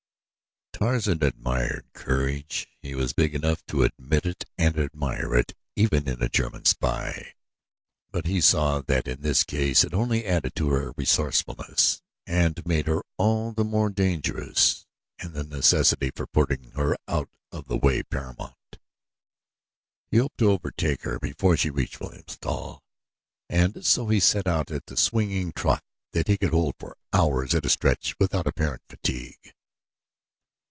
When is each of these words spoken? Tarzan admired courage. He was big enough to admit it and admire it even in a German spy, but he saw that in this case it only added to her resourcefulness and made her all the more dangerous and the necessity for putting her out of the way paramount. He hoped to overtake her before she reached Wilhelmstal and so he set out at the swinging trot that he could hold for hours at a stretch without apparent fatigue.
Tarzan 0.73 1.21
admired 1.23 1.85
courage. 1.93 2.67
He 2.81 2.95
was 2.95 3.13
big 3.13 3.35
enough 3.35 3.63
to 3.67 3.83
admit 3.83 4.25
it 4.25 4.45
and 4.57 4.79
admire 4.79 5.35
it 5.35 5.53
even 5.75 6.09
in 6.09 6.23
a 6.23 6.27
German 6.29 6.65
spy, 6.65 7.35
but 8.09 8.25
he 8.25 8.41
saw 8.41 8.81
that 8.81 9.07
in 9.07 9.21
this 9.21 9.43
case 9.43 9.83
it 9.83 9.93
only 9.93 10.25
added 10.25 10.55
to 10.55 10.71
her 10.71 10.91
resourcefulness 10.97 12.01
and 12.25 12.65
made 12.65 12.87
her 12.87 13.03
all 13.17 13.51
the 13.51 13.63
more 13.63 13.91
dangerous 13.91 14.87
and 15.19 15.35
the 15.35 15.43
necessity 15.43 16.09
for 16.15 16.25
putting 16.25 16.71
her 16.71 16.95
out 17.07 17.29
of 17.51 17.67
the 17.67 17.77
way 17.77 18.01
paramount. 18.01 18.79
He 20.09 20.17
hoped 20.17 20.39
to 20.39 20.49
overtake 20.49 21.03
her 21.03 21.19
before 21.19 21.57
she 21.57 21.69
reached 21.69 21.99
Wilhelmstal 21.99 22.79
and 23.47 23.85
so 23.85 24.07
he 24.07 24.19
set 24.19 24.47
out 24.47 24.71
at 24.71 24.87
the 24.87 24.97
swinging 24.97 25.51
trot 25.51 25.83
that 26.13 26.27
he 26.27 26.39
could 26.39 26.49
hold 26.53 26.73
for 26.79 26.97
hours 27.13 27.53
at 27.53 27.67
a 27.67 27.69
stretch 27.69 28.15
without 28.19 28.47
apparent 28.47 28.81
fatigue. 28.89 29.53